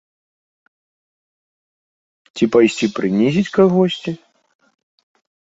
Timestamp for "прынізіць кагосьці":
2.97-4.11